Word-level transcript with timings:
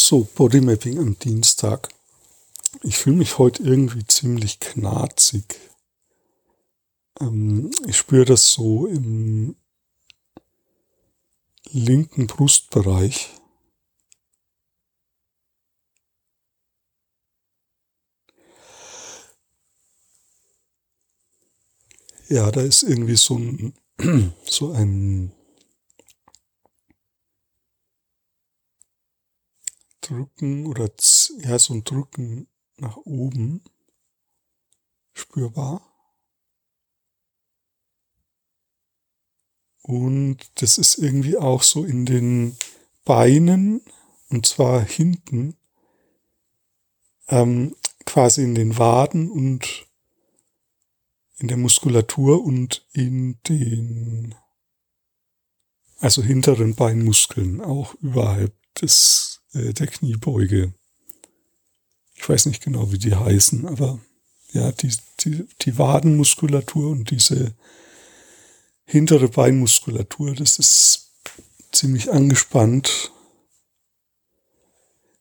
So, 0.00 0.28
Bodymapping 0.36 0.96
am 1.00 1.18
Dienstag. 1.18 1.88
Ich 2.84 2.98
fühle 2.98 3.16
mich 3.16 3.36
heute 3.38 3.64
irgendwie 3.64 4.06
ziemlich 4.06 4.60
knarzig. 4.60 5.58
Ähm, 7.20 7.72
ich 7.84 7.96
spüre 7.96 8.24
das 8.24 8.52
so 8.52 8.86
im 8.86 9.56
linken 11.72 12.28
Brustbereich. 12.28 13.28
Ja, 22.28 22.52
da 22.52 22.60
ist 22.60 22.84
irgendwie 22.84 23.16
so 23.16 23.36
ein, 23.36 23.74
so 24.44 24.70
ein 24.70 25.32
Drücken 30.08 30.66
oder 30.66 30.90
ja, 31.40 31.58
so 31.58 31.74
ein 31.74 31.84
Drücken 31.84 32.48
nach 32.78 32.96
oben 32.96 33.62
spürbar. 35.12 35.82
Und 39.82 40.38
das 40.60 40.78
ist 40.78 40.98
irgendwie 40.98 41.36
auch 41.36 41.62
so 41.62 41.84
in 41.84 42.06
den 42.06 42.56
Beinen, 43.04 43.82
und 44.28 44.46
zwar 44.46 44.82
hinten, 44.82 45.56
ähm, 47.28 47.74
quasi 48.04 48.42
in 48.42 48.54
den 48.54 48.78
Waden 48.78 49.30
und 49.30 49.86
in 51.36 51.48
der 51.48 51.56
Muskulatur 51.56 52.42
und 52.42 52.86
in 52.92 53.40
den, 53.48 54.34
also 55.98 56.22
hinteren 56.22 56.74
Beinmuskeln, 56.74 57.60
auch 57.60 57.94
überhalb 57.94 58.54
des 58.74 59.37
äh, 59.52 59.72
der 59.72 59.86
Kniebeuge. 59.86 60.72
Ich 62.14 62.28
weiß 62.28 62.46
nicht 62.46 62.62
genau, 62.62 62.92
wie 62.92 62.98
die 62.98 63.14
heißen, 63.14 63.66
aber 63.66 64.00
ja, 64.52 64.72
die, 64.72 64.92
die, 65.20 65.46
die 65.62 65.78
Wadenmuskulatur 65.78 66.90
und 66.90 67.10
diese 67.10 67.54
hintere 68.84 69.28
Beinmuskulatur, 69.28 70.34
das 70.34 70.58
ist 70.58 71.12
ziemlich 71.72 72.10
angespannt. 72.10 73.12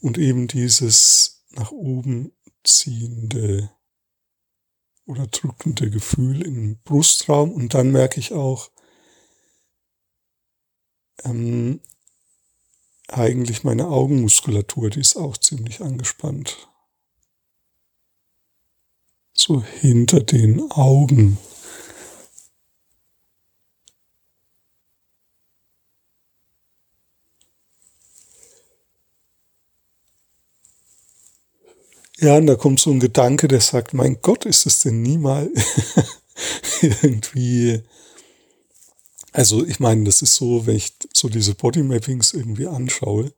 Und 0.00 0.16
eben 0.16 0.48
dieses 0.48 1.44
nach 1.50 1.72
oben 1.72 2.32
ziehende 2.64 3.70
oder 5.04 5.26
drückende 5.26 5.90
Gefühl 5.90 6.42
im 6.42 6.78
Brustraum. 6.84 7.52
Und 7.52 7.74
dann 7.74 7.90
merke 7.90 8.18
ich 8.18 8.32
auch, 8.32 8.70
ähm, 11.24 11.80
eigentlich 13.12 13.64
meine 13.64 13.88
Augenmuskulatur, 13.88 14.90
die 14.90 15.00
ist 15.00 15.16
auch 15.16 15.36
ziemlich 15.36 15.80
angespannt. 15.80 16.68
So 19.32 19.62
hinter 19.62 20.20
den 20.20 20.70
Augen. 20.70 21.38
Ja, 32.18 32.36
und 32.36 32.46
da 32.46 32.54
kommt 32.54 32.80
so 32.80 32.90
ein 32.90 33.00
Gedanke, 33.00 33.48
der 33.48 33.62
sagt, 33.62 33.94
mein 33.94 34.18
Gott, 34.20 34.44
ist 34.44 34.66
es 34.66 34.80
denn 34.82 35.00
nie 35.00 35.16
mal 35.16 35.50
irgendwie 36.82 37.82
also 39.32 39.64
ich 39.64 39.80
meine, 39.80 40.04
das 40.04 40.22
ist 40.22 40.34
so, 40.34 40.66
wenn 40.66 40.76
ich 40.76 40.92
so 41.14 41.28
diese 41.28 41.54
Bodymappings 41.54 42.32
irgendwie 42.32 42.66
anschaue, 42.66 43.32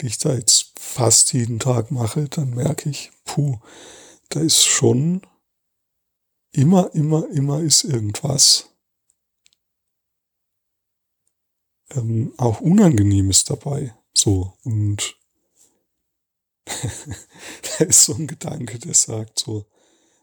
die 0.00 0.06
ich 0.06 0.18
da 0.18 0.34
jetzt 0.34 0.72
fast 0.78 1.32
jeden 1.32 1.58
Tag 1.58 1.90
mache, 1.90 2.28
dann 2.28 2.50
merke 2.50 2.90
ich, 2.90 3.10
puh, 3.24 3.58
da 4.28 4.40
ist 4.40 4.64
schon 4.64 5.22
immer, 6.52 6.94
immer, 6.94 7.28
immer 7.30 7.60
ist 7.60 7.84
irgendwas. 7.84 8.70
Ähm, 11.90 12.34
auch 12.36 12.60
Unangenehmes 12.60 13.44
dabei. 13.44 13.94
So, 14.12 14.54
und 14.64 15.16
da 16.66 17.84
ist 17.84 18.04
so 18.04 18.14
ein 18.14 18.26
Gedanke, 18.26 18.78
der 18.78 18.94
sagt 18.94 19.38
so, 19.38 19.66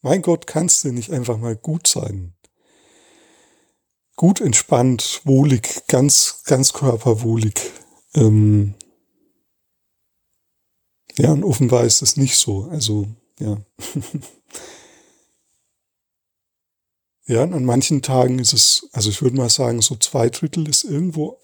mein 0.00 0.20
Gott, 0.20 0.46
kannst 0.46 0.84
du 0.84 0.92
nicht 0.92 1.10
einfach 1.10 1.38
mal 1.38 1.56
gut 1.56 1.86
sein? 1.86 2.33
Gut 4.16 4.40
entspannt, 4.40 5.20
wohlig, 5.24 5.82
ganz, 5.88 6.42
ganz 6.44 6.72
körperwohlig. 6.72 7.54
Ähm 8.14 8.74
ja, 11.16 11.32
und 11.32 11.44
offenbar 11.44 11.84
ist 11.84 12.02
das 12.02 12.16
nicht 12.16 12.36
so. 12.36 12.64
Also, 12.70 13.06
ja. 13.38 13.58
ja, 17.26 17.42
und 17.42 17.54
an 17.54 17.64
manchen 17.64 18.02
Tagen 18.02 18.38
ist 18.38 18.52
es, 18.52 18.88
also 18.92 19.10
ich 19.10 19.22
würde 19.22 19.36
mal 19.36 19.50
sagen, 19.50 19.80
so 19.82 19.96
zwei 19.96 20.28
Drittel 20.28 20.68
ist 20.68 20.84
irgendwo 20.84 21.40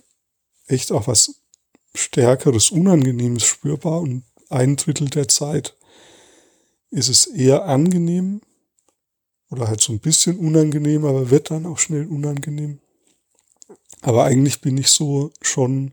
echt 0.66 0.92
auch 0.92 1.06
was 1.06 1.42
Stärkeres, 1.94 2.70
Unangenehmes 2.70 3.44
spürbar 3.44 4.00
und 4.00 4.25
ein 4.48 4.76
Drittel 4.76 5.10
der 5.10 5.28
Zeit 5.28 5.76
ist 6.91 7.09
es 7.09 7.26
eher 7.26 7.64
angenehm, 7.66 8.42
oder 9.50 9.68
halt 9.68 9.80
so 9.80 9.92
ein 9.92 9.98
bisschen 10.00 10.38
unangenehm, 10.38 11.04
aber 11.04 11.30
wird 11.30 11.50
dann 11.50 11.66
auch 11.66 11.78
schnell 11.78 12.06
unangenehm. 12.06 12.78
Aber 14.00 14.24
eigentlich 14.24 14.60
bin 14.60 14.78
ich 14.78 14.88
so 14.88 15.32
schon 15.42 15.92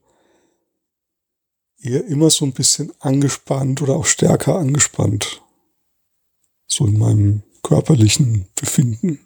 eher 1.79 2.06
immer 2.06 2.29
so 2.29 2.45
ein 2.45 2.53
bisschen 2.53 2.94
angespannt 3.00 3.81
oder 3.81 3.95
auch 3.95 4.06
stärker 4.06 4.56
angespannt. 4.56 5.41
So 6.68 6.85
in 6.85 6.97
meinem 6.97 7.44
körperlichen 7.63 8.47
Befinden. 8.56 9.19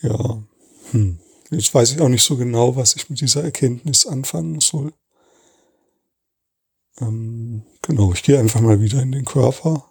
Ja, 0.00 0.42
hm. 0.90 1.18
jetzt 1.50 1.72
weiß 1.74 1.92
ich 1.92 2.00
auch 2.00 2.08
nicht 2.08 2.22
so 2.22 2.36
genau, 2.36 2.76
was 2.76 2.94
ich 2.94 3.08
mit 3.08 3.20
dieser 3.20 3.42
Erkenntnis 3.42 4.06
anfangen 4.06 4.60
soll. 4.60 4.92
Ähm, 7.00 7.53
genau, 7.86 8.12
ich 8.12 8.22
gehe 8.22 8.38
einfach 8.38 8.60
mal 8.60 8.80
wieder 8.80 9.02
in 9.02 9.12
den 9.12 9.24
Körper 9.24 9.84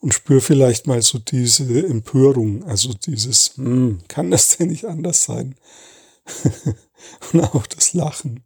und 0.00 0.14
spüre 0.14 0.40
vielleicht 0.40 0.86
mal 0.86 1.02
so 1.02 1.18
diese 1.18 1.86
Empörung, 1.86 2.64
also 2.64 2.94
dieses, 2.94 3.56
hm, 3.56 4.00
kann 4.08 4.30
das 4.30 4.56
denn 4.56 4.68
nicht 4.68 4.84
anders 4.86 5.24
sein? 5.24 5.56
und 7.32 7.40
auch 7.40 7.66
das 7.66 7.92
Lachen. 7.92 8.44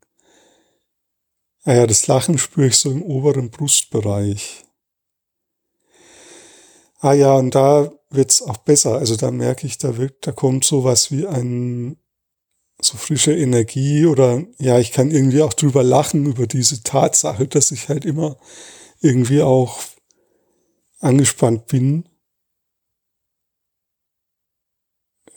Ah 1.64 1.74
ja, 1.74 1.86
das 1.86 2.06
Lachen 2.06 2.38
spüre 2.38 2.66
ich 2.68 2.76
so 2.76 2.90
im 2.90 3.02
oberen 3.02 3.50
Brustbereich. 3.50 4.64
Ah 6.98 7.12
ja, 7.12 7.34
und 7.34 7.54
da 7.54 7.92
wird's 8.10 8.42
auch 8.42 8.58
besser. 8.58 8.96
Also 8.96 9.16
da 9.16 9.30
merke 9.30 9.66
ich, 9.66 9.78
da 9.78 9.96
wirkt, 9.96 10.26
da 10.26 10.32
kommt 10.32 10.64
so 10.64 10.84
was 10.84 11.10
wie 11.10 11.26
ein 11.26 11.96
so 12.84 12.96
frische 12.96 13.32
Energie 13.34 14.06
oder 14.06 14.44
ja, 14.58 14.78
ich 14.78 14.92
kann 14.92 15.10
irgendwie 15.10 15.42
auch 15.42 15.52
drüber 15.54 15.82
lachen 15.82 16.26
über 16.26 16.46
diese 16.46 16.82
Tatsache, 16.82 17.46
dass 17.48 17.70
ich 17.70 17.88
halt 17.88 18.04
immer 18.04 18.36
irgendwie 19.00 19.42
auch 19.42 19.80
angespannt 21.00 21.66
bin. 21.66 22.08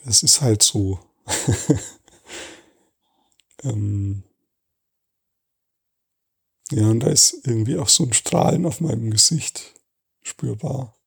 Es 0.04 0.22
ist 0.22 0.40
halt 0.40 0.62
so. 0.62 0.98
ähm 3.62 4.22
ja, 6.70 6.88
und 6.88 7.00
da 7.00 7.08
ist 7.08 7.46
irgendwie 7.46 7.78
auch 7.78 7.88
so 7.88 8.04
ein 8.04 8.12
Strahlen 8.12 8.66
auf 8.66 8.80
meinem 8.80 9.10
Gesicht 9.10 9.74
spürbar. 10.22 10.97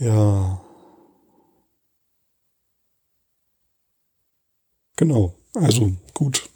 Ja. 0.00 0.60
Genau. 4.96 5.34
Also 5.54 5.92
gut. 6.14 6.48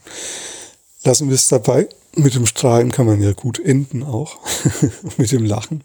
Lassen 1.04 1.28
wir 1.28 1.34
es 1.34 1.48
dabei. 1.48 1.88
Mit 2.16 2.34
dem 2.34 2.46
Strahlen 2.46 2.90
kann 2.90 3.06
man 3.06 3.22
ja 3.22 3.32
gut 3.32 3.58
enden 3.58 4.02
auch. 4.02 4.38
Mit 5.18 5.30
dem 5.32 5.44
Lachen. 5.44 5.84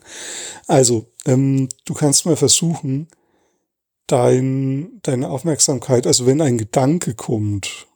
Also, 0.68 1.08
ähm, 1.26 1.68
du 1.86 1.94
kannst 1.94 2.26
mal 2.26 2.38
versuchen, 2.38 3.08
dein, 4.08 5.00
deine 5.02 5.30
Aufmerksamkeit, 5.30 6.08
also 6.08 6.26
wenn 6.26 6.42
ein 6.42 6.58
Gedanke 6.58 7.14
kommt, 7.14 7.88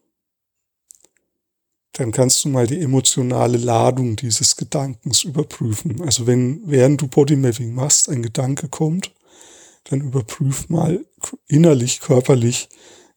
dann 1.93 2.11
kannst 2.11 2.43
du 2.43 2.49
mal 2.49 2.67
die 2.67 2.81
emotionale 2.81 3.57
Ladung 3.57 4.15
dieses 4.15 4.55
Gedankens 4.55 5.23
überprüfen. 5.23 6.01
Also 6.01 6.27
wenn, 6.27 6.61
während 6.65 7.01
du 7.01 7.07
Bodymapping 7.07 7.73
machst, 7.73 8.09
ein 8.09 8.23
Gedanke 8.23 8.67
kommt, 8.67 9.11
dann 9.85 10.01
überprüf 10.01 10.69
mal 10.69 11.05
innerlich, 11.47 11.99
körperlich, 11.99 12.69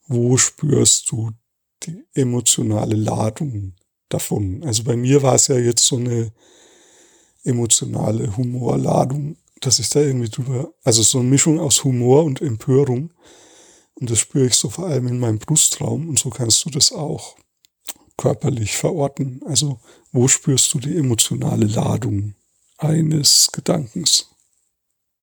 wo 0.06 0.36
spürst 0.36 1.10
du 1.10 1.30
die 1.82 2.04
emotionale 2.14 2.96
Ladung 2.96 3.74
davon. 4.08 4.62
Also 4.64 4.84
bei 4.84 4.96
mir 4.96 5.22
war 5.22 5.34
es 5.34 5.48
ja 5.48 5.58
jetzt 5.58 5.84
so 5.84 5.96
eine 5.96 6.32
emotionale 7.44 8.36
Humorladung, 8.36 9.36
dass 9.60 9.78
ich 9.78 9.88
da 9.88 10.00
irgendwie 10.00 10.28
drüber, 10.28 10.72
also 10.84 11.02
so 11.02 11.18
eine 11.18 11.28
Mischung 11.28 11.60
aus 11.60 11.84
Humor 11.84 12.24
und 12.24 12.40
Empörung. 12.40 13.12
Und 13.94 14.10
das 14.10 14.18
spüre 14.18 14.46
ich 14.46 14.54
so 14.54 14.68
vor 14.68 14.86
allem 14.86 15.06
in 15.06 15.18
meinem 15.18 15.38
Brustraum 15.38 16.08
und 16.08 16.18
so 16.18 16.30
kannst 16.30 16.64
du 16.64 16.70
das 16.70 16.92
auch 16.92 17.36
körperlich 18.16 18.76
verorten. 18.76 19.40
Also 19.46 19.80
wo 20.12 20.28
spürst 20.28 20.72
du 20.74 20.80
die 20.80 20.96
emotionale 20.96 21.66
Ladung 21.66 22.34
eines 22.78 23.48
Gedankens? 23.52 24.35